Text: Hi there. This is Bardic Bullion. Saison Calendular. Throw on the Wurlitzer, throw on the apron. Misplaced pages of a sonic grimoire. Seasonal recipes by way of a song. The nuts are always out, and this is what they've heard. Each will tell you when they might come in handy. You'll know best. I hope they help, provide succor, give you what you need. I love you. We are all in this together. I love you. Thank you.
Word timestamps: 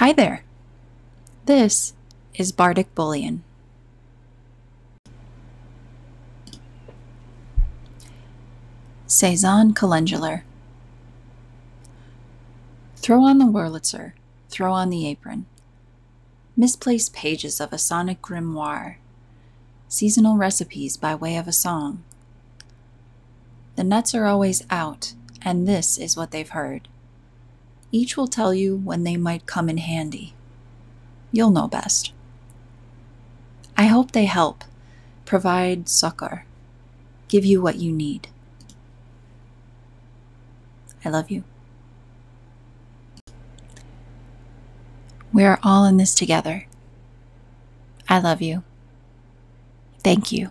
Hi 0.00 0.14
there. 0.14 0.44
This 1.44 1.92
is 2.32 2.52
Bardic 2.52 2.94
Bullion. 2.94 3.44
Saison 9.06 9.74
Calendular. 9.74 10.44
Throw 12.96 13.20
on 13.24 13.36
the 13.36 13.44
Wurlitzer, 13.44 14.12
throw 14.48 14.72
on 14.72 14.88
the 14.88 15.06
apron. 15.06 15.44
Misplaced 16.56 17.12
pages 17.12 17.60
of 17.60 17.70
a 17.70 17.76
sonic 17.76 18.22
grimoire. 18.22 18.96
Seasonal 19.88 20.38
recipes 20.38 20.96
by 20.96 21.14
way 21.14 21.36
of 21.36 21.46
a 21.46 21.52
song. 21.52 22.02
The 23.76 23.84
nuts 23.84 24.14
are 24.14 24.24
always 24.24 24.64
out, 24.70 25.12
and 25.42 25.68
this 25.68 25.98
is 25.98 26.16
what 26.16 26.30
they've 26.30 26.48
heard. 26.48 26.88
Each 27.92 28.16
will 28.16 28.28
tell 28.28 28.54
you 28.54 28.76
when 28.76 29.04
they 29.04 29.16
might 29.16 29.46
come 29.46 29.68
in 29.68 29.78
handy. 29.78 30.34
You'll 31.32 31.50
know 31.50 31.68
best. 31.68 32.12
I 33.76 33.86
hope 33.86 34.12
they 34.12 34.26
help, 34.26 34.64
provide 35.24 35.88
succor, 35.88 36.44
give 37.28 37.44
you 37.44 37.62
what 37.62 37.76
you 37.76 37.92
need. 37.92 38.28
I 41.04 41.08
love 41.08 41.30
you. 41.30 41.44
We 45.32 45.44
are 45.44 45.58
all 45.62 45.84
in 45.84 45.96
this 45.96 46.14
together. 46.14 46.66
I 48.08 48.18
love 48.18 48.42
you. 48.42 48.64
Thank 50.02 50.32
you. 50.32 50.50